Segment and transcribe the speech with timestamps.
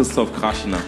[0.00, 0.80] Christoph Kraschner.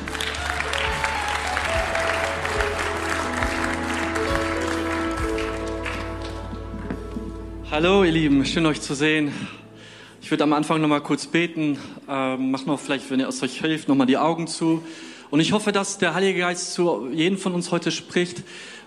[7.71, 9.31] Hallo ihr Lieben, schön euch zu sehen.
[10.23, 11.77] Ich würde am Anfang noch mal kurz beten.
[12.09, 14.83] Ähm, macht noch vielleicht, wenn ihr es euch hilft, noch mal die Augen zu.
[15.31, 18.43] Und ich hoffe, dass der Heilige Geist zu jedem von uns heute spricht,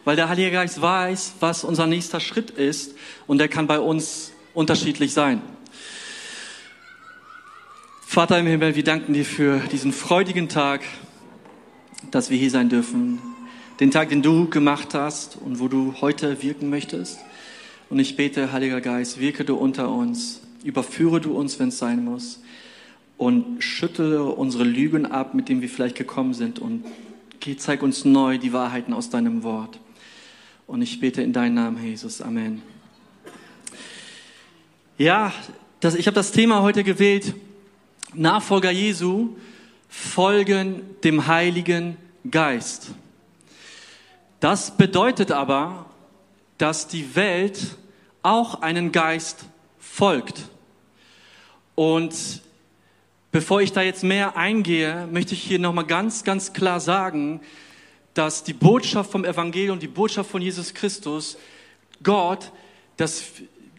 [0.06, 2.96] weil der Heilige Geist weiß, was unser nächster Schritt ist
[3.28, 5.44] und der kann bei uns unterschiedlich sein.
[8.16, 10.86] Vater im Himmel, wir danken dir für diesen freudigen Tag,
[12.12, 13.20] dass wir hier sein dürfen.
[13.82, 17.20] Den Tag, den du gemacht hast und wo du heute wirken möchtest.
[17.90, 22.06] Und ich bete, Heiliger Geist, wirke du unter uns, überführe du uns, wenn es sein
[22.06, 22.42] muss,
[23.18, 26.86] und schüttle unsere Lügen ab, mit denen wir vielleicht gekommen sind, und
[27.58, 29.78] zeig uns neu die Wahrheiten aus deinem Wort.
[30.68, 32.22] Und ich bete in deinen Namen, Jesus.
[32.22, 32.62] Amen.
[34.98, 35.34] Ja,
[35.82, 37.34] das, ich habe das Thema heute gewählt,
[38.14, 39.36] Nachfolger Jesu
[39.90, 41.98] folgen dem Heiligen
[42.30, 42.92] Geist.
[44.40, 45.86] Das bedeutet aber,
[46.58, 47.78] dass die Welt
[48.22, 49.46] auch einen Geist
[49.80, 50.50] folgt.
[51.76, 52.42] Und
[53.32, 57.42] bevor ich da jetzt mehr eingehe, möchte ich hier nochmal ganz, ganz klar sagen,
[58.14, 61.38] dass die Botschaft vom Evangelium, die Botschaft von Jesus Christus,
[62.02, 62.52] Gott
[62.98, 63.24] dass,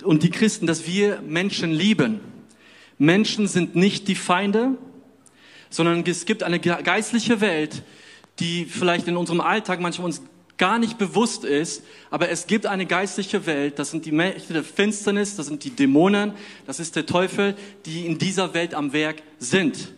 [0.02, 2.20] und die Christen, dass wir Menschen lieben.
[2.98, 4.76] Menschen sind nicht die Feinde,
[5.70, 7.82] sondern es gibt eine geistliche Welt,
[8.38, 10.22] die vielleicht in unserem Alltag manchmal uns
[10.58, 14.64] gar nicht bewusst ist, aber es gibt eine geistliche Welt, das sind die Mächte der
[14.64, 16.32] Finsternis, das sind die Dämonen,
[16.66, 19.92] das ist der Teufel, die in dieser Welt am Werk sind.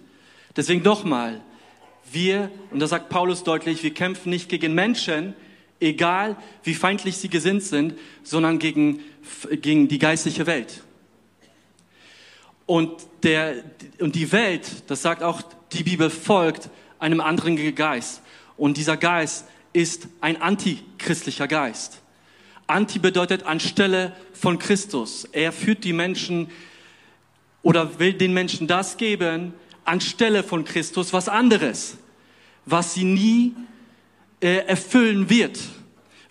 [0.56, 1.40] Deswegen nochmal,
[2.10, 5.34] wir, und da sagt Paulus deutlich, wir kämpfen nicht gegen Menschen,
[5.78, 9.00] egal wie feindlich sie gesinnt sind, sondern gegen,
[9.60, 10.82] gegen die geistliche Welt.
[12.68, 13.64] Und, der,
[13.98, 15.40] und die Welt, das sagt auch
[15.72, 18.20] die Bibel, folgt einem anderen Geist.
[18.58, 22.02] Und dieser Geist ist ein antichristlicher Geist.
[22.66, 25.24] Anti bedeutet anstelle von Christus.
[25.32, 26.50] Er führt die Menschen
[27.62, 29.54] oder will den Menschen das geben,
[29.86, 31.96] anstelle von Christus was anderes,
[32.66, 33.54] was sie nie
[34.42, 35.58] äh, erfüllen wird,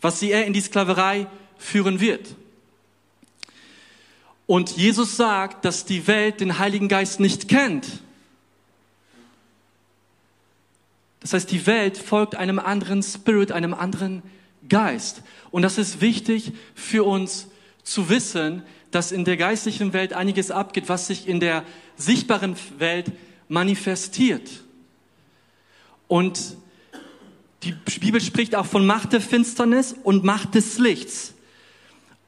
[0.02, 1.26] was sie eher in die Sklaverei
[1.58, 2.36] führen wird.
[4.48, 7.86] Und Jesus sagt, dass die Welt den Heiligen Geist nicht kennt.
[11.20, 14.24] Das heißt, die Welt folgt einem anderen Spirit, einem anderen
[14.70, 15.22] Geist.
[15.52, 17.50] Und das ist wichtig für uns
[17.84, 21.64] zu wissen, dass in der geistlichen Welt einiges abgeht, was sich in der
[21.98, 23.12] sichtbaren Welt
[23.50, 24.64] manifestiert.
[26.08, 26.56] Und
[27.64, 31.34] die Bibel spricht auch von Macht der Finsternis und Macht des Lichts.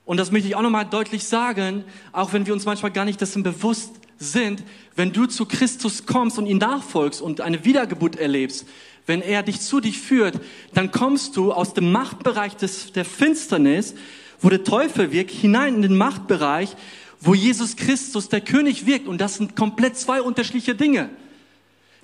[0.09, 1.83] Und das möchte ich auch nochmal deutlich sagen,
[2.13, 4.63] auch wenn wir uns manchmal gar nicht dessen bewusst sind,
[4.95, 8.65] wenn du zu Christus kommst und ihn nachfolgst und eine Wiedergeburt erlebst,
[9.05, 10.41] wenn er dich zu dich führt,
[10.73, 13.93] dann kommst du aus dem Machtbereich des, der Finsternis,
[14.41, 16.75] wo der Teufel wirkt, hinein in den Machtbereich,
[17.21, 19.07] wo Jesus Christus, der König, wirkt.
[19.07, 21.11] Und das sind komplett zwei unterschiedliche Dinge.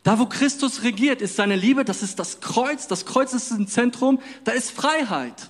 [0.03, 2.87] Da, wo Christus regiert, ist seine Liebe, das ist das Kreuz.
[2.87, 5.49] Das Kreuz ist im Zentrum, da ist Freiheit.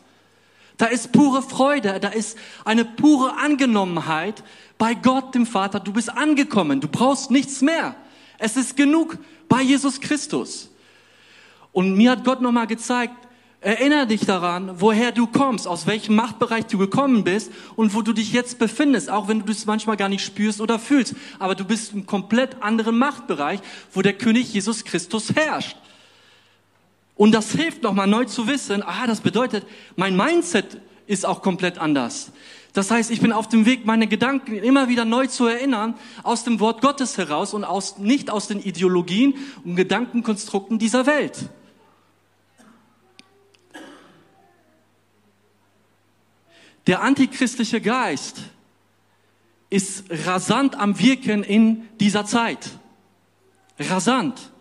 [0.77, 4.43] Da ist pure Freude, da ist eine pure Angenommenheit
[4.77, 5.79] bei Gott, dem Vater.
[5.79, 7.95] Du bist angekommen, du brauchst nichts mehr.
[8.37, 10.69] Es ist genug bei Jesus Christus.
[11.71, 13.15] Und mir hat Gott nochmal gezeigt,
[13.61, 18.13] erinnere dich daran, woher du kommst, aus welchem Machtbereich du gekommen bist und wo du
[18.13, 21.15] dich jetzt befindest, auch wenn du das manchmal gar nicht spürst oder fühlst.
[21.39, 23.61] Aber du bist im komplett anderen Machtbereich,
[23.93, 25.77] wo der König Jesus Christus herrscht.
[27.15, 29.65] Und das hilft nochmal neu zu wissen, ah, das bedeutet,
[29.95, 32.31] mein Mindset ist auch komplett anders.
[32.73, 36.43] Das heißt, ich bin auf dem Weg, meine Gedanken immer wieder neu zu erinnern, aus
[36.43, 41.49] dem Wort Gottes heraus und aus, nicht aus den Ideologien und Gedankenkonstrukten dieser Welt.
[46.87, 48.41] Der antichristliche Geist
[49.69, 52.71] ist rasant am Wirken in dieser Zeit.
[53.79, 54.51] Rasant.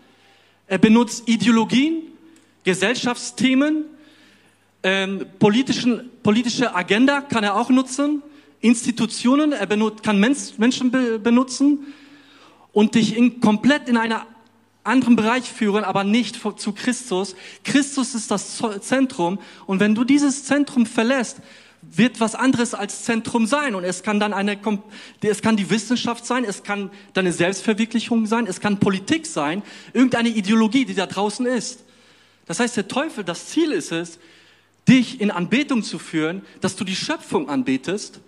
[0.66, 2.13] Er benutzt Ideologien,
[2.64, 3.84] Gesellschaftsthemen,
[4.82, 8.22] ähm, politischen, politische Agenda kann er auch nutzen,
[8.60, 11.94] Institutionen, er benut, kann Menschen be benutzen
[12.72, 14.18] und dich in, komplett in einen
[14.82, 17.36] anderen Bereich führen, aber nicht zu Christus.
[17.62, 21.38] Christus ist das Zentrum und wenn du dieses Zentrum verlässt,
[21.82, 23.74] wird was anderes als Zentrum sein.
[23.74, 24.58] Und es kann dann eine,
[25.22, 29.62] es kann die Wissenschaft sein, es kann deine Selbstverwirklichung sein, es kann Politik sein,
[29.92, 31.83] irgendeine Ideologie, die da draußen ist.
[32.46, 34.18] Das heißt, der Teufel, das Ziel ist es,
[34.88, 38.20] dich in Anbetung zu führen, dass du die Schöpfung anbetest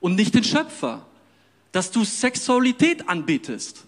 [0.00, 1.06] und nicht den Schöpfer.
[1.72, 3.84] Dass du Sexualität anbetest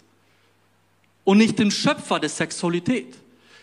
[1.24, 3.16] und nicht dem Schöpfer der Sexualität.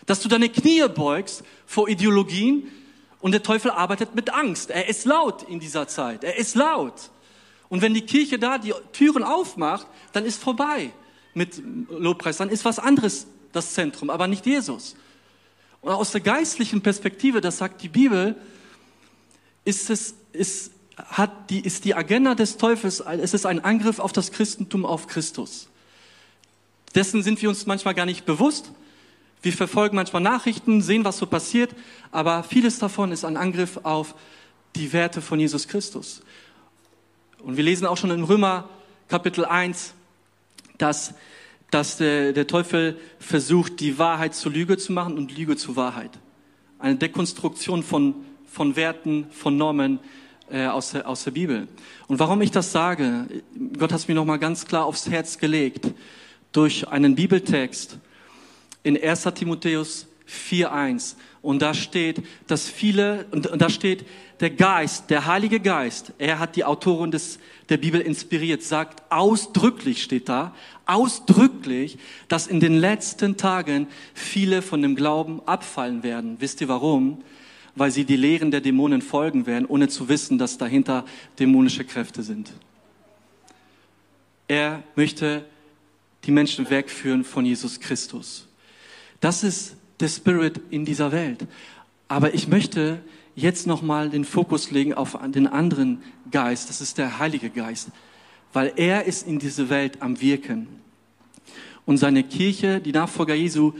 [0.06, 2.68] Dass du deine Knie beugst vor Ideologien
[3.20, 4.70] und der Teufel arbeitet mit Angst.
[4.70, 6.24] Er ist laut in dieser Zeit.
[6.24, 7.10] Er ist laut.
[7.68, 10.90] Und wenn die Kirche da die Türen aufmacht, dann ist vorbei
[11.34, 12.36] mit Lobpreis.
[12.36, 14.96] Dann ist was anderes das Zentrum, aber nicht Jesus.
[15.86, 18.34] Und aus der geistlichen Perspektive, das sagt die Bibel,
[19.64, 24.12] ist es, ist, hat die, ist die Agenda des Teufels, es ist ein Angriff auf
[24.12, 25.68] das Christentum, auf Christus.
[26.96, 28.72] Dessen sind wir uns manchmal gar nicht bewusst.
[29.42, 31.72] Wir verfolgen manchmal Nachrichten, sehen, was so passiert,
[32.10, 34.16] aber vieles davon ist ein Angriff auf
[34.74, 36.20] die Werte von Jesus Christus.
[37.38, 38.68] Und wir lesen auch schon in Römer
[39.06, 39.94] Kapitel 1,
[40.78, 41.14] dass,
[41.70, 46.10] dass der, der Teufel versucht, die Wahrheit zur Lüge zu machen und Lüge zur Wahrheit.
[46.78, 48.14] Eine Dekonstruktion von,
[48.46, 49.98] von Werten, von Normen
[50.50, 51.68] äh, aus, der, aus der Bibel.
[52.06, 53.26] Und warum ich das sage,
[53.78, 55.92] Gott hat es mir nochmal ganz klar aufs Herz gelegt,
[56.52, 57.98] durch einen Bibeltext
[58.82, 61.16] in 1 Timotheus 4.1.
[61.46, 64.04] Und da steht, dass viele, und da steht,
[64.40, 67.38] der Geist, der Heilige Geist, er hat die Autorin des,
[67.68, 70.56] der Bibel inspiriert, sagt ausdrücklich, steht da,
[70.86, 76.38] ausdrücklich, dass in den letzten Tagen viele von dem Glauben abfallen werden.
[76.40, 77.22] Wisst ihr warum?
[77.76, 81.04] Weil sie die Lehren der Dämonen folgen werden, ohne zu wissen, dass dahinter
[81.38, 82.50] dämonische Kräfte sind.
[84.48, 85.44] Er möchte
[86.24, 88.48] die Menschen wegführen von Jesus Christus.
[89.20, 91.46] Das ist der Spirit in dieser Welt.
[92.08, 93.00] Aber ich möchte
[93.34, 96.68] jetzt nochmal den Fokus legen auf den anderen Geist.
[96.68, 97.88] Das ist der Heilige Geist.
[98.52, 100.66] Weil er ist in diese Welt am Wirken.
[101.84, 103.72] Und seine Kirche, die Nachfolger Jesu,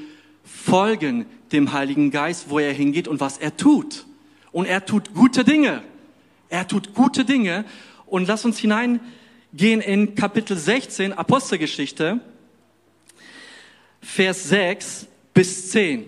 [0.45, 4.07] folgen dem Heiligen Geist, wo er hingeht und was er tut.
[4.53, 5.83] Und er tut gute Dinge.
[6.49, 7.65] Er tut gute Dinge.
[8.07, 12.21] Und lass uns hineingehen in Kapitel 16, Apostelgeschichte,
[14.01, 16.07] Vers 6 bis 10.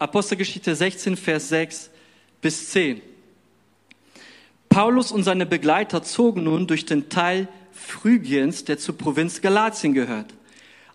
[0.00, 1.88] Apostelgeschichte 16, Vers 6
[2.40, 3.00] bis 10.
[4.68, 10.34] Paulus und seine Begleiter zogen nun durch den Teil Phrygiens, der zur Provinz Galatien gehört.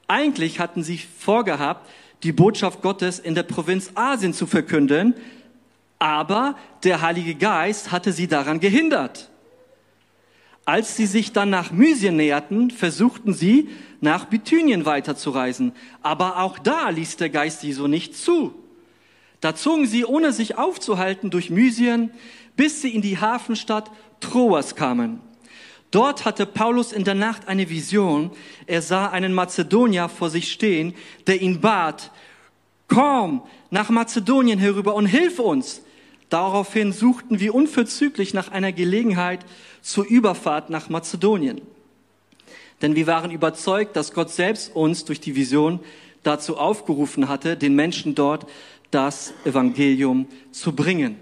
[0.06, 1.90] Eigentlich hatten sie vorgehabt,
[2.24, 5.16] die Botschaft Gottes in der Provinz Asien zu verkünden,
[6.00, 9.30] aber der Heilige Geist hatte sie daran gehindert.
[10.66, 13.70] Als sie sich dann nach Mysien näherten, versuchten sie,
[14.00, 18.54] nach Bithynien weiterzureisen, aber auch da ließ der Geist Jesu nicht zu.
[19.42, 22.12] Da zogen sie, ohne sich aufzuhalten, durch Mysien,
[22.56, 25.20] bis sie in die Hafenstadt Troas kamen.
[25.92, 28.32] Dort hatte Paulus in der Nacht eine Vision.
[28.66, 30.94] Er sah einen Mazedonier vor sich stehen,
[31.28, 32.12] der ihn bat,
[32.88, 35.82] komm nach Mazedonien herüber und hilf uns.
[36.30, 39.46] Daraufhin suchten wir unverzüglich nach einer Gelegenheit
[39.84, 41.62] zur Überfahrt nach Mazedonien.
[42.82, 45.80] Denn wir waren überzeugt, dass Gott selbst uns durch die Vision
[46.24, 48.48] dazu aufgerufen hatte, den Menschen dort
[48.90, 51.18] das Evangelium zu bringen.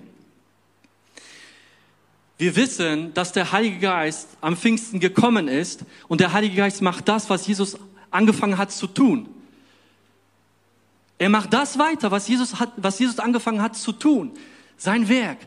[2.37, 7.07] Wir wissen, dass der Heilige Geist am Pfingsten gekommen ist und der Heilige Geist macht
[7.07, 7.77] das, was Jesus
[8.09, 9.27] angefangen hat zu tun.
[11.17, 14.31] Er macht das weiter, was Jesus, hat, was Jesus angefangen hat zu tun,
[14.77, 15.37] sein Werk.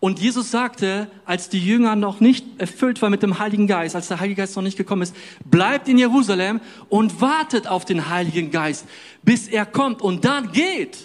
[0.00, 4.08] Und Jesus sagte, als die Jünger noch nicht erfüllt waren mit dem Heiligen Geist, als
[4.08, 5.14] der Heilige Geist noch nicht gekommen ist,
[5.44, 8.86] bleibt in Jerusalem und wartet auf den Heiligen Geist,
[9.22, 10.96] bis er kommt und dann geht.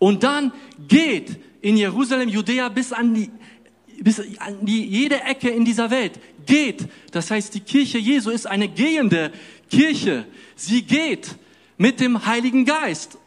[0.00, 0.52] Und dann
[0.88, 3.30] geht in Jerusalem, Judäa bis an die,
[4.02, 6.18] bis an die, jede Ecke in dieser Welt.
[6.46, 6.88] Geht.
[7.12, 9.32] Das heißt, die Kirche Jesu ist eine gehende
[9.70, 10.26] Kirche.
[10.56, 11.36] Sie geht
[11.78, 13.18] mit dem Heiligen Geist.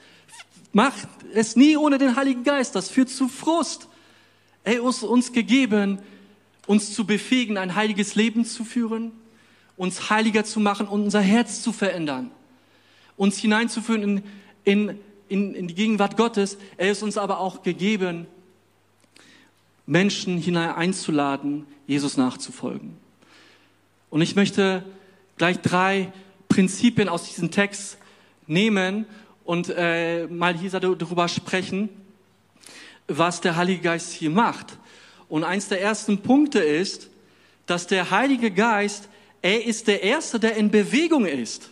[0.74, 2.75] Macht es nie ohne den Heiligen Geist.
[2.75, 3.88] Das führt zu Frust.
[4.67, 6.00] Er ist uns gegeben,
[6.65, 9.12] uns zu befähigen, ein heiliges Leben zu führen,
[9.77, 12.31] uns heiliger zu machen und unser Herz zu verändern,
[13.15, 14.24] uns hineinzuführen in,
[14.63, 16.57] in in, in die Gegenwart Gottes.
[16.77, 18.27] Er ist uns aber auch gegeben,
[19.86, 22.97] Menschen hinein einzuladen, Jesus nachzufolgen.
[24.09, 24.83] Und ich möchte
[25.38, 26.12] gleich drei
[26.50, 27.97] Prinzipien aus diesem Text
[28.47, 29.05] nehmen
[29.43, 31.89] und äh, mal hier darüber sprechen,
[33.08, 34.78] was der Heilige Geist hier macht.
[35.30, 37.10] Und eins der ersten Punkte ist,
[37.66, 39.10] dass der Heilige Geist,
[39.42, 41.70] er ist der Erste, der in Bewegung ist.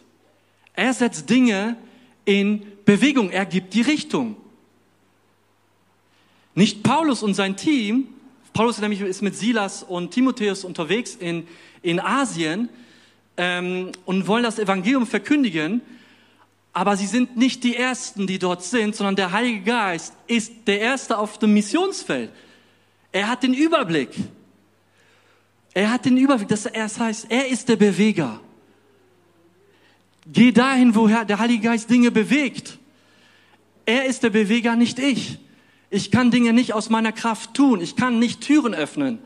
[0.73, 1.77] Er setzt Dinge
[2.25, 4.35] in Bewegung, er gibt die Richtung.
[6.53, 8.07] Nicht Paulus und sein Team,
[8.53, 11.45] Paulus nämlich ist mit Silas und Timotheus unterwegs in,
[11.81, 12.69] in Asien
[13.35, 15.81] ähm, und wollen das Evangelium verkündigen,
[16.75, 20.81] aber sie sind nicht die Ersten, die dort sind, sondern der Heilige Geist ist der
[20.81, 22.31] Erste auf dem Missionsfeld.
[23.13, 24.09] Er hat den Überblick.
[25.73, 26.49] Er hat den Überblick.
[26.49, 28.41] Das heißt, er ist der Beweger.
[30.27, 32.77] Geh dahin, wo der Heilige Geist Dinge bewegt.
[33.85, 35.39] Er ist der Beweger, nicht ich.
[35.89, 37.79] Ich kann Dinge nicht aus meiner Kraft tun.
[37.79, 39.19] Ich kann nicht Türen öffnen.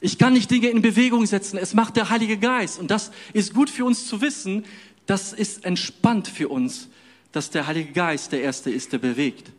[0.00, 1.58] Ich kann nicht Dinge in Bewegung setzen.
[1.58, 2.78] Es macht der Heilige Geist.
[2.78, 4.64] Und das ist gut für uns zu wissen.
[5.08, 6.90] Das ist entspannt für uns,
[7.32, 9.50] dass der Heilige Geist der Erste ist, der bewegt.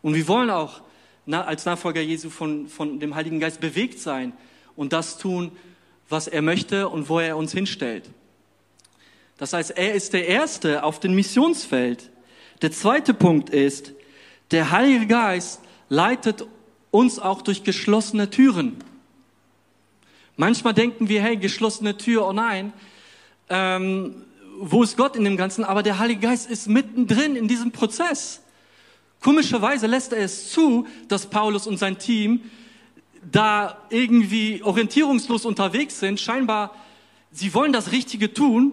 [0.00, 0.80] Und wir wollen auch
[1.30, 4.32] als Nachfolger Jesu von, von dem Heiligen Geist bewegt sein
[4.74, 5.52] und das tun,
[6.08, 8.08] was er möchte und wo er uns hinstellt.
[9.36, 12.10] Das heißt, er ist der Erste auf dem Missionsfeld.
[12.62, 13.92] Der zweite Punkt ist,
[14.52, 15.60] der Heilige Geist
[15.90, 16.46] leitet
[16.90, 18.78] uns auch durch geschlossene Türen.
[20.36, 22.72] Manchmal denken wir, hey, geschlossene Tür, oh nein,
[23.50, 24.22] ähm,
[24.58, 25.64] wo ist Gott in dem Ganzen?
[25.64, 28.42] Aber der Heilige Geist ist mittendrin in diesem Prozess.
[29.20, 32.42] Komischerweise lässt er es zu, dass Paulus und sein Team
[33.30, 36.20] da irgendwie orientierungslos unterwegs sind.
[36.20, 36.74] Scheinbar,
[37.32, 38.72] sie wollen das Richtige tun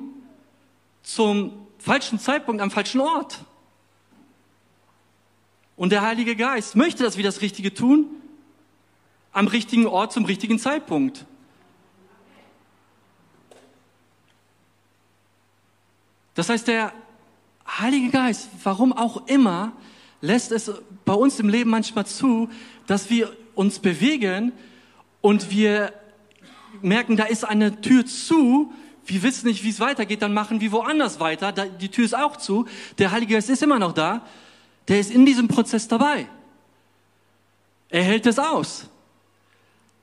[1.01, 3.39] zum falschen Zeitpunkt am falschen Ort.
[5.75, 8.05] Und der Heilige Geist möchte, dass wir das Richtige tun
[9.31, 11.25] am richtigen Ort zum richtigen Zeitpunkt.
[16.35, 16.93] Das heißt, der
[17.67, 19.73] Heilige Geist, warum auch immer,
[20.21, 20.71] lässt es
[21.05, 22.49] bei uns im Leben manchmal zu,
[22.87, 24.51] dass wir uns bewegen
[25.21, 25.93] und wir
[26.81, 28.73] merken, da ist eine Tür zu,
[29.05, 32.37] wir wissen nicht, wie es weitergeht, dann machen wir woanders weiter, die Tür ist auch
[32.37, 34.25] zu, der Heilige Geist ist immer noch da,
[34.87, 36.27] der ist in diesem Prozess dabei.
[37.89, 38.87] Er hält es aus.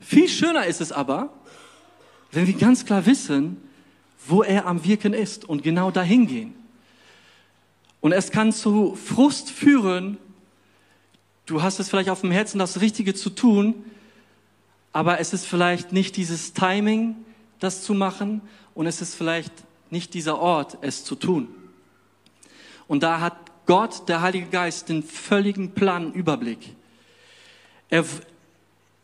[0.01, 1.31] Viel schöner ist es aber,
[2.33, 3.57] wenn wir ganz klar wissen,
[4.27, 6.55] wo er am Wirken ist und genau dahin gehen.
[8.01, 10.19] Und es kann zu Frust führen.
[11.47, 13.85] Du hast es vielleicht auf dem Herzen, das Richtige zu tun,
[14.93, 17.17] aber es ist vielleicht nicht dieses Timing,
[17.59, 18.41] das zu machen,
[18.75, 19.53] und es ist vielleicht
[19.91, 21.49] nicht dieser Ort, es zu tun.
[22.89, 23.37] Und da hat
[23.67, 26.75] Gott, der Heilige Geist, den völligen Plan, Überblick.
[27.89, 28.05] Er,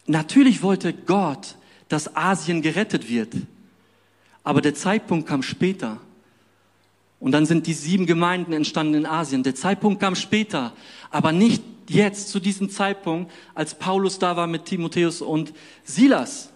[0.07, 1.57] natürlich wollte Gott,
[1.89, 3.35] dass Asien gerettet wird.
[4.47, 5.99] Aber der Zeitpunkt kam später.
[7.19, 9.43] Und dann sind die sieben Gemeinden entstanden in Asien.
[9.43, 10.73] Der Zeitpunkt kam später,
[11.11, 16.51] aber nicht jetzt zu diesem Zeitpunkt, als Paulus da war mit Timotheus und Silas.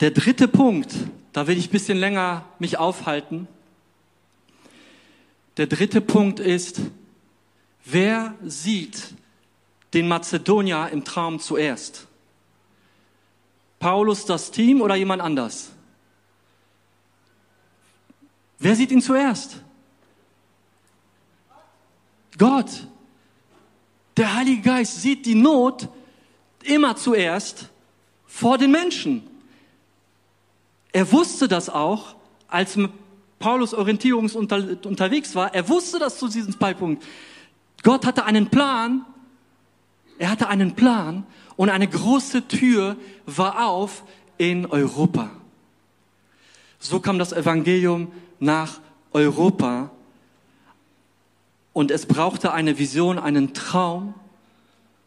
[0.00, 0.92] Der dritte Punkt,
[1.32, 3.46] da will ich ein bisschen länger mich aufhalten.
[5.58, 6.80] Der dritte Punkt ist,
[7.84, 9.14] wer sieht
[9.94, 12.08] den Mazedonier im Traum zuerst?
[13.80, 15.70] Paulus das Team oder jemand anders?
[18.58, 19.62] Wer sieht ihn zuerst?
[22.38, 22.86] Gott.
[24.16, 25.88] Der Heilige Geist sieht die Not
[26.62, 27.70] immer zuerst
[28.26, 29.26] vor den Menschen.
[30.92, 32.16] Er wusste das auch,
[32.48, 32.78] als
[33.38, 35.54] Paulus orientierungsunterwegs unterwegs war.
[35.54, 37.02] Er wusste das zu diesem Zeitpunkt.
[37.82, 39.06] Gott hatte einen Plan.
[40.18, 41.24] Er hatte einen Plan
[41.60, 44.04] und eine große Tür war auf
[44.38, 45.28] in Europa.
[46.78, 48.80] So kam das Evangelium nach
[49.12, 49.90] Europa
[51.74, 54.14] und es brauchte eine Vision, einen Traum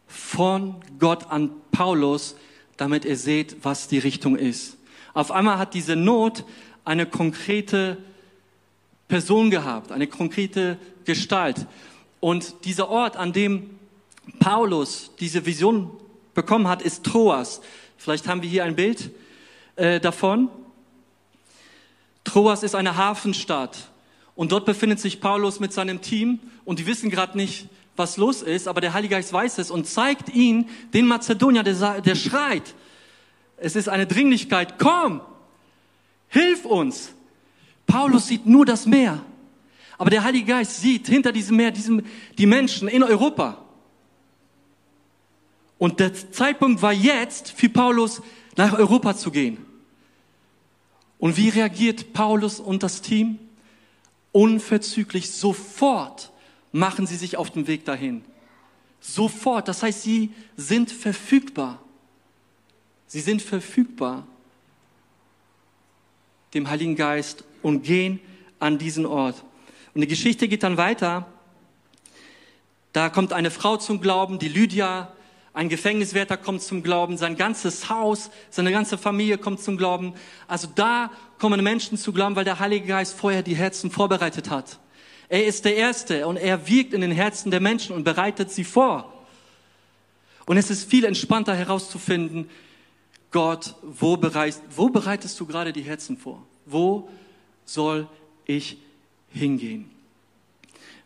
[0.06, 2.36] von Gott an Paulus,
[2.76, 4.76] damit er seht, was die Richtung ist.
[5.12, 6.44] Auf einmal hat diese Not
[6.84, 7.96] eine konkrete
[9.08, 11.66] Person gehabt, eine konkrete Gestalt.
[12.20, 13.70] Und dieser Ort, an dem
[14.38, 15.90] Paulus diese Vision
[16.34, 17.60] bekommen hat, ist Troas.
[17.96, 19.10] Vielleicht haben wir hier ein Bild
[19.76, 20.48] äh, davon.
[22.24, 23.88] Troas ist eine Hafenstadt
[24.34, 28.42] und dort befindet sich Paulus mit seinem Team und die wissen gerade nicht, was los
[28.42, 32.74] ist, aber der Heilige Geist weiß es und zeigt ihnen den Mazedonier, der, der schreit.
[33.56, 34.78] Es ist eine Dringlichkeit.
[34.78, 35.20] Komm,
[36.28, 37.12] hilf uns.
[37.86, 39.20] Paulus sieht nur das Meer,
[39.98, 42.02] aber der Heilige Geist sieht hinter diesem Meer diesem,
[42.36, 43.63] die Menschen in Europa.
[45.78, 48.22] Und der Zeitpunkt war jetzt für Paulus
[48.56, 49.64] nach Europa zu gehen.
[51.18, 53.38] Und wie reagiert Paulus und das Team?
[54.32, 56.30] Unverzüglich, sofort
[56.72, 58.24] machen sie sich auf den Weg dahin.
[59.00, 61.80] Sofort, das heißt, sie sind verfügbar.
[63.06, 64.26] Sie sind verfügbar
[66.52, 68.20] dem Heiligen Geist und gehen
[68.58, 69.44] an diesen Ort.
[69.94, 71.26] Und die Geschichte geht dann weiter.
[72.92, 75.13] Da kommt eine Frau zum Glauben, die Lydia,
[75.54, 80.14] ein Gefängniswärter kommt zum Glauben, sein ganzes Haus, seine ganze Familie kommt zum Glauben.
[80.48, 84.80] Also da kommen Menschen zu Glauben, weil der Heilige Geist vorher die Herzen vorbereitet hat.
[85.28, 88.64] Er ist der Erste und er wirkt in den Herzen der Menschen und bereitet sie
[88.64, 89.12] vor.
[90.44, 92.50] Und es ist viel entspannter herauszufinden,
[93.30, 96.46] Gott, wo, bereit, wo bereitest du gerade die Herzen vor?
[96.66, 97.08] Wo
[97.64, 98.08] soll
[98.44, 98.78] ich
[99.30, 99.93] hingehen?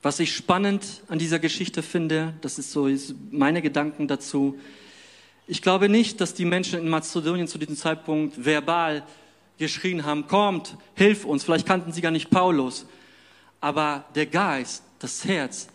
[0.02, 2.88] Was ich spannend an dieser Geschichte finde, das ist so
[3.30, 4.58] meine Gedanken dazu.
[5.46, 9.02] Ich glaube nicht, dass die Menschen in Mazedonien zu diesem Zeitpunkt verbal
[9.58, 11.44] geschrien haben, kommt, hilf uns.
[11.44, 12.86] Vielleicht kannten sie gar nicht Paulus.
[13.60, 15.68] Aber der Geist, das Herz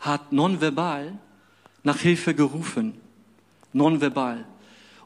[0.00, 1.12] hat nonverbal
[1.82, 2.94] nach Hilfe gerufen.
[3.72, 4.44] Nonverbal.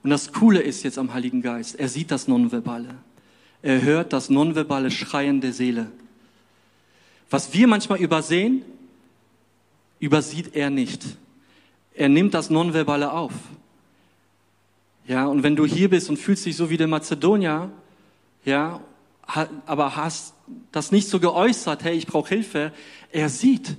[0.02, 2.94] Und das Coole ist jetzt am Heiligen Geist, er sieht das Nonverbale.
[3.62, 5.90] Er hört das nonverbale Schreien der Seele.
[7.30, 8.64] Was wir manchmal übersehen,
[10.00, 11.04] übersieht er nicht.
[11.94, 13.32] Er nimmt das Nonverbale auf.
[15.06, 17.70] Ja, und wenn du hier bist und fühlst dich so wie der Mazedonier,
[18.44, 18.80] ja,
[19.66, 20.34] aber hast
[20.72, 22.72] das nicht so geäußert, hey, ich brauche Hilfe,
[23.12, 23.76] er sieht,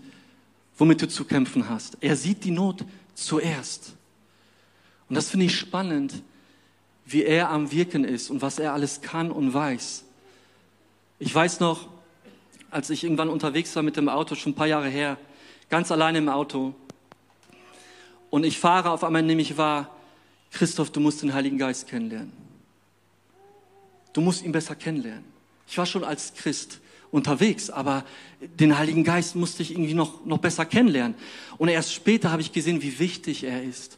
[0.78, 1.98] womit du zu kämpfen hast.
[2.02, 3.94] Er sieht die Not zuerst.
[5.10, 6.24] Und das finde ich spannend,
[7.06, 10.06] wie er am Wirken ist und was er alles kann und weiß.
[11.20, 11.88] Ich weiß noch,
[12.72, 15.18] als ich irgendwann unterwegs war mit dem Auto, schon ein paar Jahre her,
[15.70, 16.74] ganz alleine im Auto.
[18.30, 19.96] Und ich fahre auf einmal, nämlich war,
[20.52, 22.32] Christoph, du musst den Heiligen Geist kennenlernen.
[24.14, 25.24] Du musst ihn besser kennenlernen.
[25.68, 26.80] Ich war schon als Christ
[27.12, 28.06] unterwegs, aber
[28.40, 31.16] den Heiligen Geist musste ich irgendwie noch, noch besser kennenlernen.
[31.58, 33.98] Und erst später habe ich gesehen, wie wichtig er ist.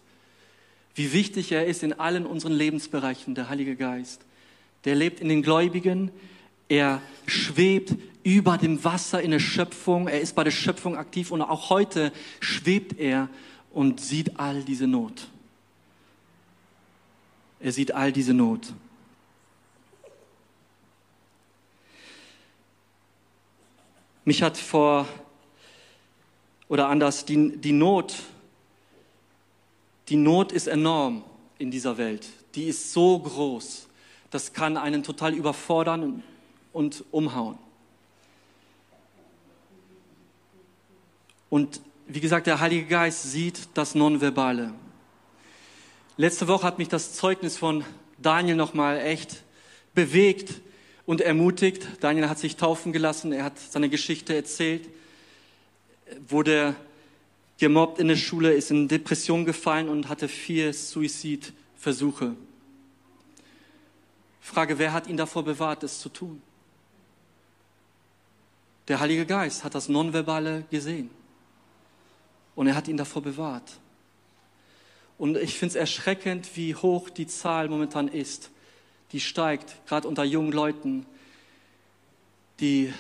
[0.96, 4.22] Wie wichtig er ist in allen unseren Lebensbereichen, der Heilige Geist.
[4.86, 6.12] Der lebt in den Gläubigen,
[6.74, 10.08] er schwebt über dem Wasser in der Schöpfung.
[10.08, 13.30] Er ist bei der Schöpfung aktiv und auch heute schwebt er
[13.72, 15.28] und sieht all diese Not.
[17.60, 18.74] Er sieht all diese Not.
[24.26, 25.08] Mich hat vor,
[26.70, 28.16] oder anders, die, die Not,
[30.10, 31.24] die Not ist enorm
[31.60, 32.28] in dieser Welt.
[32.56, 33.88] Die ist so groß.
[34.32, 36.24] Das kann einen total überfordern
[36.74, 37.58] und umhauen.
[41.50, 44.74] Und wie gesagt, der Heilige Geist sieht das Nonverbale.
[46.18, 47.86] Letzte Woche hat mich das Zeugnis von
[48.18, 49.44] Daniel nochmal echt
[49.94, 50.62] bewegt
[51.06, 51.88] und ermutigt.
[52.02, 54.90] Daniel hat sich taufen gelassen, er hat seine Geschichte erzählt,
[56.28, 56.76] wurde
[57.58, 62.36] gemobbt in der Schule, ist in Depression gefallen und hatte vier Suizidversuche.
[64.42, 66.42] Frage, wer hat ihn davor bewahrt, es zu tun?
[68.88, 71.10] Der Heilige Geist hat das Nonverbale gesehen.
[72.56, 73.80] Und er hat ihn davor bewahrt.
[75.18, 78.50] Und ich finde es erschreckend, wie hoch die Zahl momentan ist.
[79.12, 81.06] Die steigt, gerade unter jungen Leuten,
[82.60, 82.94] die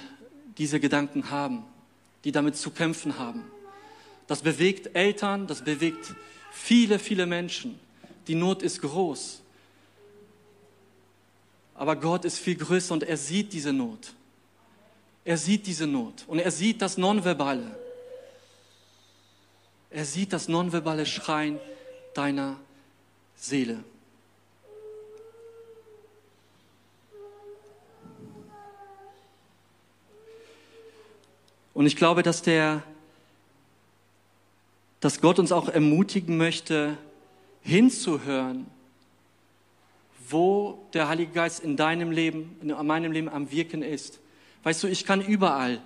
[0.57, 1.63] diese Gedanken haben,
[2.23, 3.43] die damit zu kämpfen haben.
[4.27, 6.15] Das bewegt Eltern, das bewegt
[6.51, 7.79] viele, viele Menschen.
[8.27, 9.41] Die Not ist groß.
[11.75, 14.13] Aber Gott ist viel größer und er sieht diese Not.
[15.25, 17.77] Er sieht diese Not und er sieht das Nonverbale.
[19.93, 21.59] Er sieht das nonverbale Schreien
[22.15, 22.59] deiner
[23.35, 23.83] Seele.
[31.75, 32.81] Und ich glaube, dass der,
[34.99, 36.97] dass Gott uns auch ermutigen möchte,
[37.61, 38.65] hinzuhören,
[40.27, 44.19] wo der Heilige Geist in deinem Leben, in meinem Leben am Wirken ist.
[44.63, 45.81] Weißt du, ich kann überall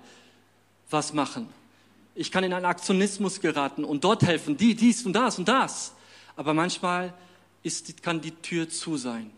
[0.90, 1.48] was machen.
[2.14, 5.92] Ich kann in einen Aktionismus geraten und dort helfen, die, dies und das und das.
[6.36, 7.14] Aber manchmal
[7.62, 9.30] ist, kann die Tür zu sein.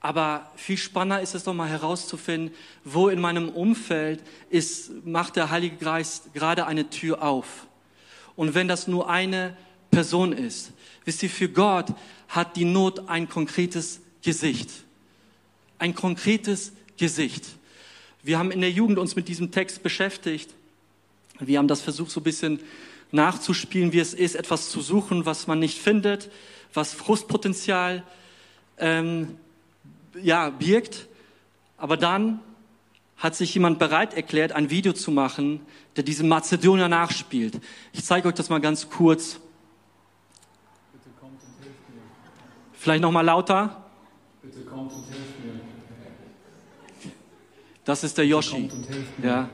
[0.00, 5.50] Aber viel spannender ist es doch mal herauszufinden, wo in meinem Umfeld ist, macht der
[5.50, 7.66] Heilige Geist gerade eine Tür auf.
[8.36, 9.56] Und wenn das nur eine
[9.90, 10.72] Person ist,
[11.06, 11.86] wisst ihr, für Gott
[12.28, 14.68] hat die Not ein konkretes Gesicht.
[15.78, 17.44] Ein konkretes Gesicht.
[18.22, 20.54] Wir haben in der Jugend uns mit diesem Text beschäftigt
[21.40, 22.60] wir haben das versucht, so ein bisschen
[23.10, 26.30] nachzuspielen, wie es ist, etwas zu suchen, was man nicht findet,
[26.72, 28.02] was Frustpotenzial
[28.78, 29.36] ähm,
[30.20, 31.08] ja, birgt.
[31.76, 32.40] Aber dann
[33.16, 35.60] hat sich jemand bereit erklärt, ein Video zu machen,
[35.96, 37.60] der diese Mazedonier nachspielt.
[37.92, 39.40] Ich zeige euch das mal ganz kurz.
[40.92, 42.02] Bitte kommt und hilft mir.
[42.72, 43.84] Vielleicht noch mal lauter.
[44.42, 45.53] Bitte kommt und hilft mir.
[47.84, 48.70] Das ist der Yoshi.
[49.22, 49.50] Ja.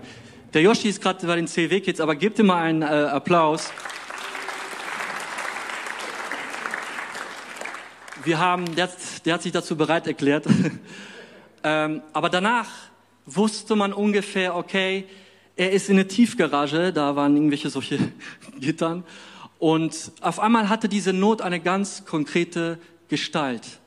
[0.54, 3.72] Der Yoshi ist gerade bei den CW-Kids, aber gebt ihm mal einen äh, Applaus.
[8.22, 8.88] Wir haben, der,
[9.24, 10.46] der hat sich dazu bereit erklärt.
[11.64, 12.68] ähm, aber danach
[13.26, 15.06] wusste man ungefähr, okay,
[15.56, 17.98] er ist in der Tiefgarage, da waren irgendwelche solche
[18.60, 19.02] Gittern.
[19.58, 23.79] Und auf einmal hatte diese Not eine ganz konkrete Gestalt.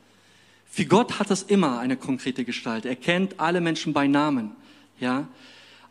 [0.73, 2.87] Für Gott hat es immer eine konkrete Gestalt.
[2.87, 4.53] Er kennt alle Menschen bei Namen,
[4.99, 5.27] ja.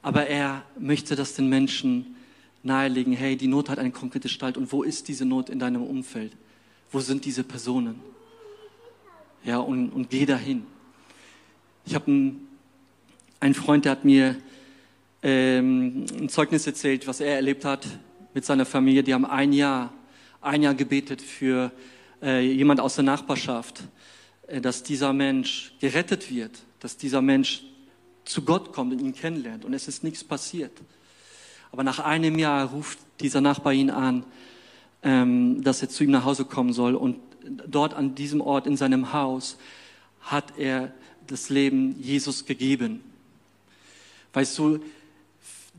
[0.02, 2.16] Aber er möchte das den Menschen
[2.64, 3.12] nahelegen.
[3.12, 4.56] Hey, die Not hat eine konkrete Gestalt.
[4.56, 6.32] Und wo ist diese Not in deinem Umfeld?
[6.90, 8.00] Wo sind diese Personen?
[9.44, 10.66] Ja, und, und geh dahin.
[11.86, 12.48] Ich habe einen,
[13.38, 14.34] einen Freund, der hat mir
[15.22, 17.86] ähm, ein Zeugnis erzählt, was er erlebt hat
[18.34, 19.04] mit seiner Familie.
[19.04, 19.92] Die haben ein Jahr,
[20.40, 21.70] ein Jahr gebetet für
[22.20, 23.84] äh, jemand aus der Nachbarschaft,
[24.48, 27.62] dass dieser Mensch gerettet wird, dass dieser Mensch
[28.24, 29.64] zu Gott kommt und ihn kennenlernt.
[29.64, 30.72] Und es ist nichts passiert.
[31.70, 34.24] Aber nach einem Jahr ruft dieser Nachbar ihn an,
[35.02, 36.94] ähm, dass er zu ihm nach Hause kommen soll.
[36.94, 37.16] Und
[37.66, 39.59] dort an diesem Ort in seinem Haus
[40.20, 40.92] hat er
[41.26, 43.00] das Leben Jesus gegeben.
[44.33, 44.81] Weißt du,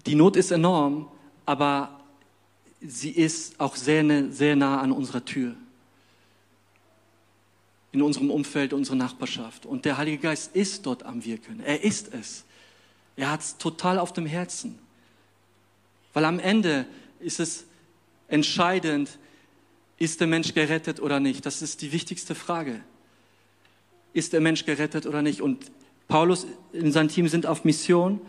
[0.06, 1.08] die Not ist enorm,
[1.46, 2.02] aber
[2.82, 5.56] sie ist auch sehr, sehr nah an unserer Tür.
[7.94, 9.66] In unserem Umfeld, unserer Nachbarschaft.
[9.66, 11.62] Und der Heilige Geist ist dort am Wirken.
[11.62, 12.44] Er ist es.
[13.16, 14.78] Er hat es total auf dem Herzen.
[16.12, 16.86] Weil am Ende
[17.22, 17.66] ist es
[18.28, 19.18] entscheidend,
[19.98, 21.46] ist der Mensch gerettet oder nicht?
[21.46, 22.82] Das ist die wichtigste Frage.
[24.12, 25.42] Ist der Mensch gerettet oder nicht?
[25.42, 25.72] Und
[26.10, 28.20] Paulus und sein Team sind auf Mission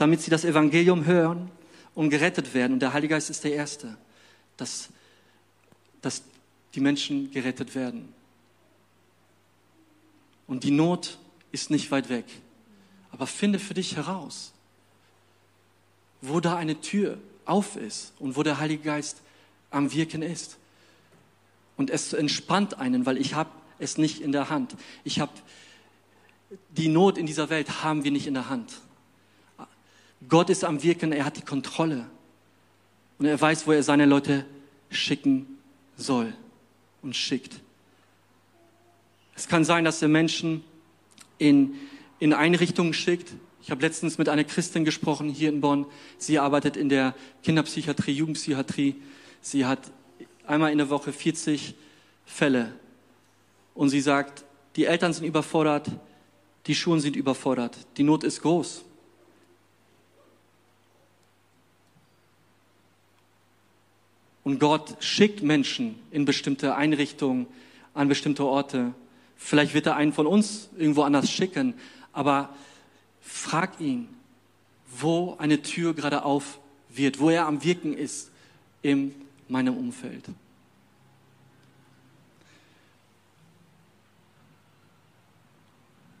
[0.00, 1.50] damit sie das Evangelium hören
[1.94, 2.72] und gerettet werden.
[2.72, 3.98] Und der Heilige Geist ist der Erste,
[4.56, 4.88] dass,
[6.00, 6.22] dass
[6.74, 8.08] die Menschen gerettet werden.
[10.50, 11.16] Und die Not
[11.52, 12.24] ist nicht weit weg.
[13.12, 14.52] Aber finde für dich heraus,
[16.20, 19.22] wo da eine Tür auf ist und wo der Heilige Geist
[19.70, 20.58] am Wirken ist.
[21.76, 24.74] Und es entspannt einen, weil ich habe es nicht in der Hand.
[25.04, 25.30] Ich habe
[26.70, 28.72] die Not in dieser Welt haben wir nicht in der Hand.
[30.28, 32.06] Gott ist am Wirken, er hat die Kontrolle.
[33.20, 34.44] Und er weiß, wo er seine Leute
[34.90, 35.46] schicken
[35.96, 36.34] soll
[37.02, 37.60] und schickt.
[39.40, 40.62] Es kann sein, dass er Menschen
[41.38, 41.74] in,
[42.18, 43.32] in Einrichtungen schickt.
[43.62, 45.86] Ich habe letztens mit einer Christin gesprochen hier in Bonn.
[46.18, 48.96] Sie arbeitet in der Kinderpsychiatrie, Jugendpsychiatrie.
[49.40, 49.80] Sie hat
[50.46, 51.74] einmal in der Woche 40
[52.26, 52.74] Fälle.
[53.72, 54.44] Und sie sagt,
[54.76, 55.90] die Eltern sind überfordert,
[56.66, 58.84] die Schulen sind überfordert, die Not ist groß.
[64.44, 67.46] Und Gott schickt Menschen in bestimmte Einrichtungen,
[67.94, 68.92] an bestimmte Orte.
[69.42, 71.74] Vielleicht wird er einen von uns irgendwo anders schicken,
[72.12, 72.50] aber
[73.20, 74.06] frag ihn,
[74.86, 78.30] wo eine Tür gerade auf wird, wo er am Wirken ist
[78.82, 79.14] in
[79.48, 80.24] meinem Umfeld.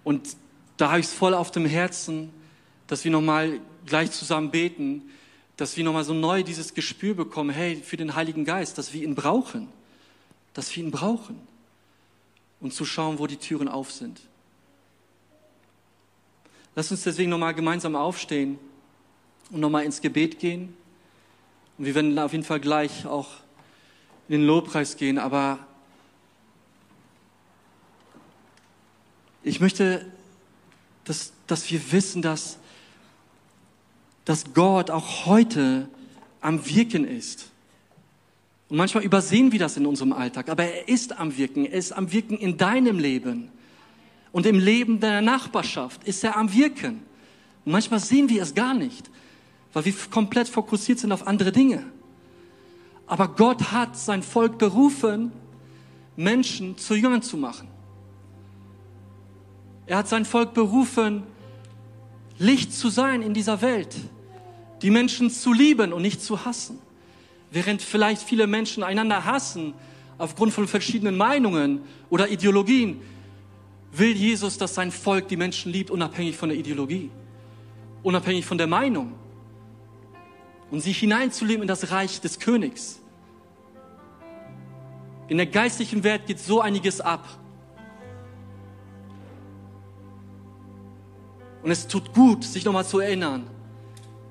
[0.02, 0.36] Und
[0.78, 2.30] da habe ich es voll auf dem Herzen,
[2.86, 5.02] dass wir nochmal gleich zusammen beten,
[5.56, 9.04] dass wir nochmal so neu dieses Gespür bekommen, hey, für den Heiligen Geist, dass wir
[9.04, 9.68] ihn brauchen,
[10.54, 11.49] dass wir ihn brauchen
[12.60, 14.20] und zu schauen, wo die Türen auf sind.
[16.74, 18.58] Lass uns deswegen nochmal gemeinsam aufstehen
[19.50, 20.76] und nochmal ins Gebet gehen.
[21.78, 23.28] Und wir werden auf jeden Fall gleich auch
[24.28, 25.58] in den Lobpreis gehen, aber
[29.42, 30.06] ich möchte,
[31.04, 32.60] dass, dass wir wissen, dass
[34.30, 35.88] dass Gott auch heute
[36.40, 37.49] am Wirken ist.
[38.70, 41.66] Und manchmal übersehen wir das in unserem Alltag, aber er ist am Wirken.
[41.66, 43.50] Er ist am Wirken in deinem Leben
[44.30, 47.02] und im Leben deiner Nachbarschaft ist er am Wirken.
[47.64, 49.10] Und manchmal sehen wir es gar nicht,
[49.72, 51.84] weil wir komplett fokussiert sind auf andere Dinge.
[53.08, 55.32] Aber Gott hat sein Volk berufen,
[56.14, 57.66] Menschen zu Jüngern zu machen.
[59.86, 61.24] Er hat sein Volk berufen,
[62.38, 63.96] Licht zu sein in dieser Welt,
[64.80, 66.78] die Menschen zu lieben und nicht zu hassen.
[67.50, 69.74] Während vielleicht viele Menschen einander hassen
[70.18, 73.00] aufgrund von verschiedenen Meinungen oder Ideologien,
[73.92, 77.10] will Jesus, dass sein Volk die Menschen liebt, unabhängig von der Ideologie,
[78.02, 79.14] unabhängig von der Meinung
[80.70, 83.00] und sich hineinzuleben in das Reich des Königs.
[85.28, 87.26] In der geistlichen Welt geht so einiges ab.
[91.62, 93.46] Und es tut gut, sich nochmal zu erinnern,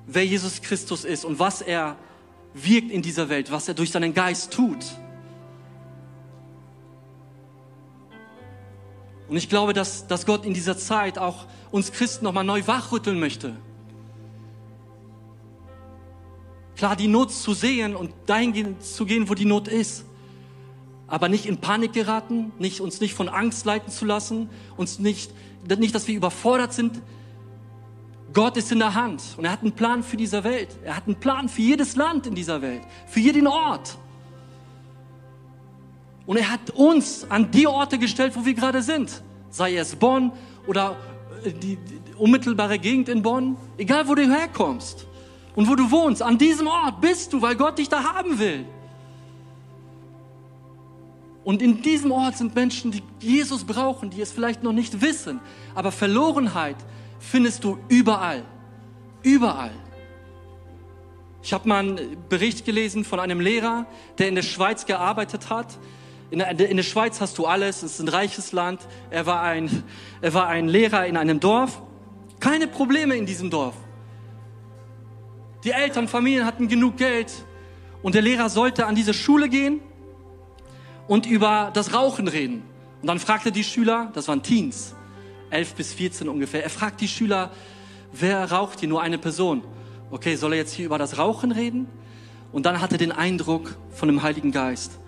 [0.06, 1.96] wer Jesus Christus ist und was er
[2.54, 4.84] wirkt in dieser Welt, was er durch seinen Geist tut.
[9.28, 13.20] Und ich glaube, dass, dass Gott in dieser Zeit auch uns Christen nochmal neu wachrütteln
[13.20, 13.54] möchte.
[16.74, 20.04] Klar, die Not zu sehen und dahin zu gehen, wo die Not ist.
[21.06, 25.30] Aber nicht in Panik geraten, nicht, uns nicht von Angst leiten zu lassen, uns nicht,
[25.78, 27.00] nicht, dass wir überfordert sind,
[28.32, 30.68] Gott ist in der Hand und er hat einen Plan für diese Welt.
[30.84, 33.98] Er hat einen Plan für jedes Land in dieser Welt, für jeden Ort.
[36.26, 39.22] Und er hat uns an die Orte gestellt, wo wir gerade sind.
[39.50, 40.30] Sei es Bonn
[40.68, 40.96] oder
[41.44, 43.56] äh, die, die unmittelbare Gegend in Bonn.
[43.78, 45.06] Egal, wo du herkommst
[45.56, 46.22] und wo du wohnst.
[46.22, 48.64] An diesem Ort bist du, weil Gott dich da haben will.
[51.42, 55.40] Und in diesem Ort sind Menschen, die Jesus brauchen, die es vielleicht noch nicht wissen.
[55.74, 56.76] Aber Verlorenheit
[57.20, 58.44] findest du überall.
[59.22, 59.72] Überall.
[61.42, 63.86] Ich habe mal einen Bericht gelesen von einem Lehrer,
[64.18, 65.78] der in der Schweiz gearbeitet hat.
[66.30, 68.86] In der, in der Schweiz hast du alles, es ist ein reiches Land.
[69.10, 69.84] Er war ein,
[70.20, 71.82] er war ein Lehrer in einem Dorf.
[72.40, 73.74] Keine Probleme in diesem Dorf.
[75.64, 77.32] Die Eltern, Familien hatten genug Geld
[78.02, 79.80] und der Lehrer sollte an diese Schule gehen
[81.06, 82.62] und über das Rauchen reden.
[83.02, 84.94] Und dann fragte die Schüler, das waren Teens,
[85.50, 87.50] 11 bis 14 ungefähr, er fragt die Schüler,
[88.12, 88.88] wer raucht hier?
[88.88, 89.62] Nur eine Person.
[90.10, 91.86] Okay, soll er jetzt hier über das Rauchen reden?
[92.52, 94.98] Und dann hat er den Eindruck von dem Heiligen Geist,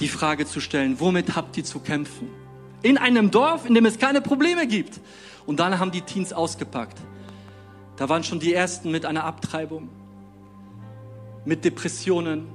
[0.00, 2.28] die Frage zu stellen, womit habt ihr zu kämpfen?
[2.82, 5.00] In einem Dorf, in dem es keine Probleme gibt.
[5.46, 6.98] Und dann haben die Teens ausgepackt.
[7.96, 9.88] Da waren schon die ersten mit einer Abtreibung,
[11.44, 12.46] mit Depressionen,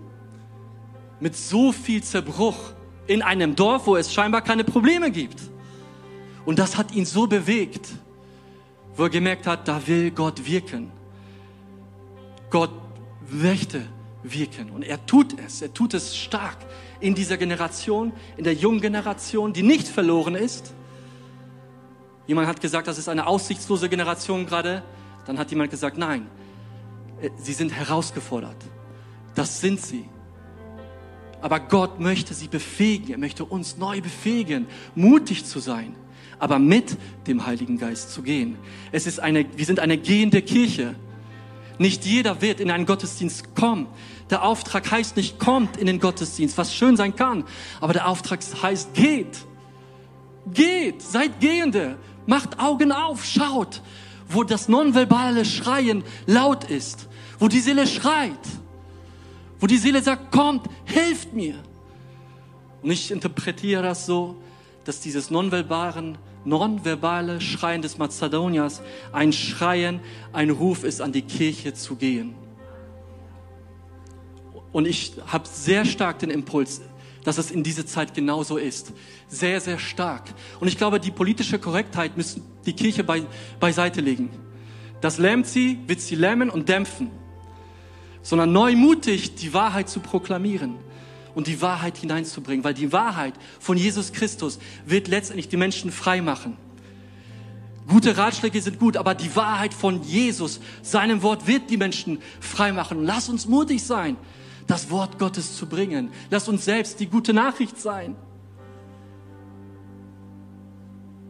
[1.19, 2.56] mit so viel Zerbruch
[3.08, 5.41] in einem Dorf, wo es scheinbar keine Probleme gibt.
[6.46, 7.88] Und das hat ihn so bewegt,
[8.96, 10.92] wo er gemerkt hat, da will Gott wirken.
[12.50, 12.72] Gott
[13.30, 13.82] möchte
[14.22, 16.58] wirken und er tut es, er tut es stark
[17.00, 20.74] in dieser Generation, in der jungen Generation, die nicht verloren ist.
[22.28, 24.84] Jemand hat gesagt, das ist eine aussichtslose Generation gerade.
[25.26, 26.28] Dann hat jemand gesagt, nein,
[27.22, 28.56] äh, sie sind herausgefordert.
[29.36, 30.06] Das sind sie.
[31.42, 33.12] Aber Gott möchte sie befähigen.
[33.12, 35.96] Er möchte uns neu befähigen, mutig zu sein,
[36.44, 38.58] aber mit dem Heiligen Geist zu gehen.
[38.92, 40.96] Es ist eine, wir sind eine gehende Kirche.
[41.80, 43.88] Nicht jeder wird in einen Gottesdienst kommen.
[44.30, 47.46] Der Auftrag heißt nicht, kommt in den Gottesdienst, was schön sein kann.
[47.82, 49.46] Aber der Auftrag heißt, geht.
[50.54, 51.98] Geht, seid Gehende.
[52.28, 53.82] Macht Augen auf, schaut
[54.34, 57.08] wo das nonverbale Schreien laut ist,
[57.40, 58.32] wo die Seele schreit,
[59.60, 61.56] wo die Seele sagt, kommt, helft mir.
[62.82, 64.36] Und ich interpretiere das so,
[64.84, 70.00] dass dieses nonverbalen, nonverbale Schreien des Mazedoniers ein Schreien,
[70.32, 72.36] ein Ruf ist, an die Kirche zu gehen.
[74.72, 76.82] Und ich habe sehr stark den Impuls,
[77.24, 78.92] dass es in dieser Zeit genauso ist.
[79.28, 80.34] Sehr, sehr stark.
[80.60, 83.24] Und ich glaube, die politische Korrektheit müssen die Kirche bei,
[83.60, 84.30] beiseite legen.
[85.00, 87.12] Das lähmt sie, wird sie lähmen und dämpfen.
[88.22, 90.76] Sondern neumutig die Wahrheit zu proklamieren
[91.36, 92.63] und die Wahrheit hineinzubringen.
[92.63, 96.58] Weil die Wahrheit von Jesus Christus wird letztendlich die Menschen frei machen.
[97.88, 102.72] Gute Ratschläge sind gut, aber die Wahrheit von Jesus, seinem Wort, wird die Menschen frei
[102.72, 103.04] machen.
[103.04, 104.15] Lass uns mutig sein
[104.67, 106.10] das Wort Gottes zu bringen.
[106.30, 108.15] Lass uns selbst die gute Nachricht sein.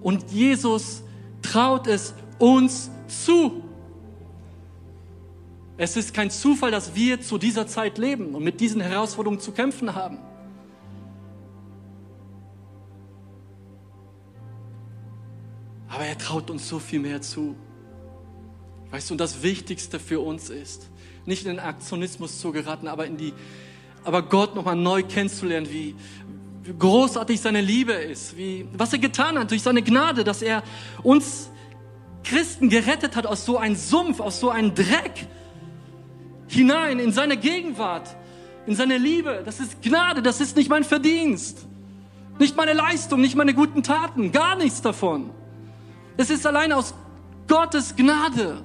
[0.02, 1.04] Und Jesus
[1.42, 3.63] traut es uns zu.
[5.78, 9.52] Es ist kein Zufall, dass wir zu dieser Zeit leben und mit diesen Herausforderungen zu
[9.52, 10.20] kämpfen haben.
[15.90, 17.56] Aber er traut uns so viel mehr zu.
[18.92, 20.90] Weißt du, und das Wichtigste für uns ist,
[21.26, 23.34] nicht in den Aktionismus zu geraten, aber in die,
[24.04, 25.96] aber Gott nochmal neu kennenzulernen, wie,
[26.64, 30.62] wie großartig seine Liebe ist, wie, was er getan hat durch seine Gnade, dass er
[31.02, 31.50] uns
[32.24, 35.28] Christen gerettet hat aus so einem Sumpf, aus so einem Dreck
[36.54, 38.16] hinein in seine Gegenwart,
[38.66, 39.42] in seine Liebe.
[39.46, 41.66] Das ist Gnade, das ist nicht mein Verdienst,
[42.40, 45.32] nicht meine Leistung, nicht meine guten Taten, gar nichts davon.
[46.18, 46.94] Es ist allein aus
[47.48, 48.64] Gottes Gnade.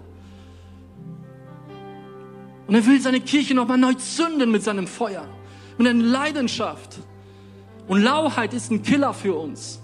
[2.67, 5.27] Und er will seine Kirche nochmal neu zünden mit seinem Feuer,
[5.79, 6.99] mit einer Leidenschaft.
[7.87, 9.81] Und Lauheit ist ein Killer für uns.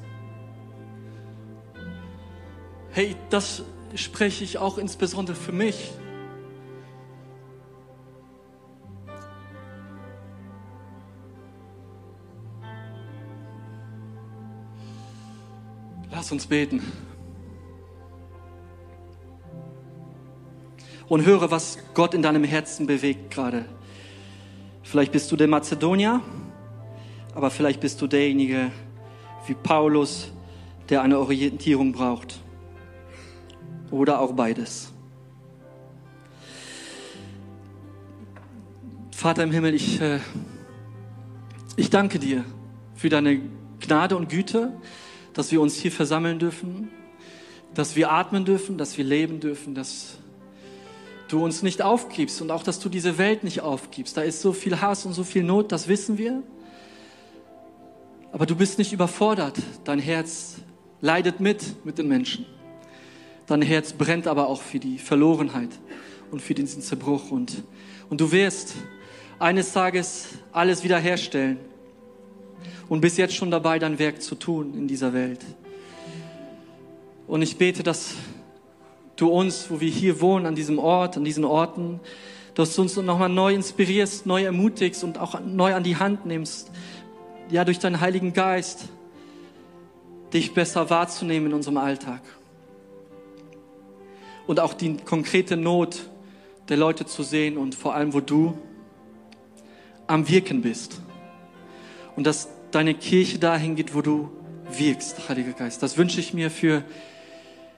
[2.91, 3.63] Hey, das
[3.95, 5.93] spreche ich auch insbesondere für mich.
[16.25, 16.81] Lass uns beten.
[21.07, 23.67] und höre, was Gott in deinem Herzen bewegt gerade.
[24.83, 26.23] Vielleicht bist du der Mazedonier,
[27.35, 28.71] aber vielleicht bist du derjenige
[29.47, 30.33] wie Paulus,
[30.89, 32.41] der eine Orientierung braucht.
[33.91, 34.95] Oder auch beides.
[39.11, 40.21] Vater im Himmel, ich, äh,
[41.77, 42.47] ich danke dir
[42.95, 43.43] für deine
[43.79, 44.73] Gnade und Güte,
[45.35, 46.91] dass wir uns hier versammeln dürfen,
[47.75, 50.19] dass wir atmen dürfen, dass wir leben dürfen, dass
[51.29, 54.17] du uns nicht aufgibst und auch, dass du diese Welt nicht aufgibst.
[54.17, 56.43] Da ist so viel Hass und so viel Not, das wissen wir.
[58.33, 59.59] Aber du bist nicht überfordert.
[59.85, 60.57] Dein Herz
[61.01, 62.47] leidet mit mit den Menschen.
[63.47, 65.71] Dein Herz brennt aber auch für die Verlorenheit
[66.31, 67.31] und für diesen Zerbruch.
[67.31, 67.63] Und,
[68.09, 68.75] und du wirst
[69.39, 71.59] eines Tages alles wiederherstellen
[72.89, 75.41] und bist jetzt schon dabei, dein Werk zu tun in dieser Welt.
[77.27, 78.15] Und ich bete, dass
[79.17, 82.01] du uns, wo wir hier wohnen, an diesem Ort, an diesen Orten,
[82.55, 86.71] dass du uns nochmal neu inspirierst, neu ermutigst und auch neu an die Hand nimmst,
[87.51, 88.89] ja, durch deinen Heiligen Geist,
[90.33, 92.23] dich besser wahrzunehmen in unserem Alltag.
[94.47, 96.09] Und auch die konkrete Not
[96.69, 98.59] der Leute zu sehen und vor allem, wo du
[100.07, 101.01] am Wirken bist.
[102.17, 104.31] Und dass deine Kirche dahin geht, wo du
[104.79, 105.83] wirkst, Heiliger Geist.
[105.83, 106.83] Das wünsche ich mir für,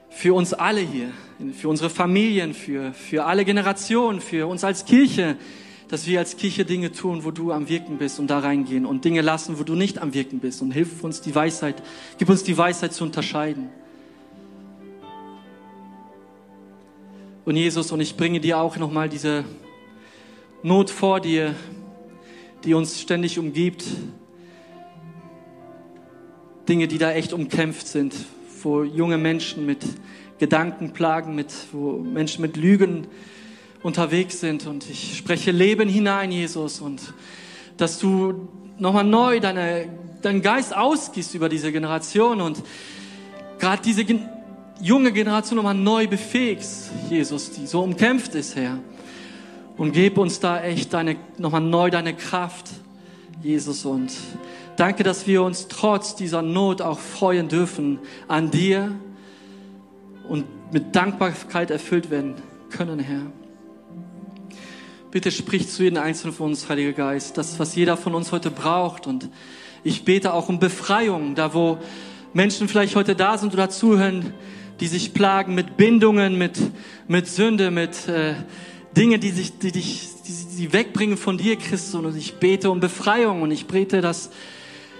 [0.09, 1.11] für uns alle hier,
[1.53, 5.37] für unsere Familien, für, für alle Generationen, für uns als Kirche,
[5.87, 9.05] dass wir als Kirche Dinge tun, wo du am Wirken bist und da reingehen und
[9.05, 11.81] Dinge lassen, wo du nicht am Wirken bist und hilf uns die Weisheit,
[12.17, 13.69] gib uns die Weisheit zu unterscheiden.
[17.45, 19.45] Und Jesus, und ich bringe dir auch nochmal diese
[20.63, 21.55] Not vor dir,
[22.65, 23.85] die uns ständig umgibt.
[26.67, 28.13] Dinge, die da echt umkämpft sind,
[28.61, 29.79] wo junge Menschen mit
[30.39, 33.07] Gedanken plagen, mit, wo Menschen mit Lügen
[33.83, 34.67] unterwegs sind.
[34.67, 37.13] Und ich spreche Leben hinein, Jesus, und
[37.77, 39.87] dass du nochmal neu deine,
[40.21, 42.61] deinen Geist ausgießt über diese Generation und
[43.59, 44.03] gerade diese
[44.81, 48.79] junge Generation nochmal neu befähigst, Jesus, die so umkämpft ist, Herr.
[49.77, 52.67] Und gib uns da echt deine, nochmal neu deine Kraft,
[53.43, 53.85] Jesus.
[53.85, 54.11] Und
[54.77, 58.91] danke, dass wir uns trotz dieser Not auch freuen dürfen an dir
[60.29, 62.35] und mit Dankbarkeit erfüllt werden
[62.69, 63.23] können, Herr.
[65.11, 68.51] Bitte sprich zu jedem Einzelnen von uns, Heiliger Geist, das, was jeder von uns heute
[68.51, 69.07] braucht.
[69.07, 69.29] Und
[69.83, 71.77] ich bete auch um Befreiung, da wo
[72.33, 74.33] Menschen vielleicht heute da sind oder zuhören,
[74.79, 76.59] die sich plagen mit Bindungen, mit,
[77.07, 78.35] mit Sünde, mit äh,
[78.95, 81.95] Dingen, die sich, die dich, die sie wegbringen von dir, Christus.
[81.95, 84.29] Und ich bete um Befreiung und ich bete, dass,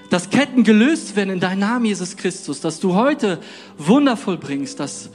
[0.09, 3.39] dass Ketten gelöst werden in deinem Namen, Jesus Christus, dass du heute
[3.77, 5.09] wundervoll bringst, dass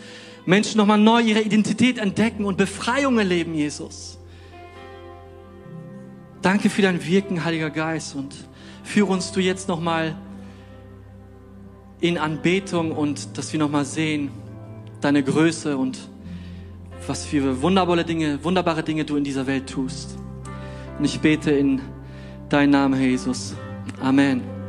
[0.44, 4.18] Menschen nochmal neu ihre Identität entdecken und Befreiung erleben, Jesus.
[6.42, 8.34] Danke für dein Wirken, Heiliger Geist, und
[8.82, 10.16] führe uns du jetzt nochmal
[12.00, 14.30] in Anbetung und dass wir nochmal sehen,
[15.00, 15.98] deine Größe und
[17.06, 20.18] was für wunderbare Dinge, wunderbare Dinge du in dieser Welt tust.
[20.98, 21.80] Und ich bete in
[22.48, 23.54] deinen Namen, Jesus.
[24.00, 24.61] Amen.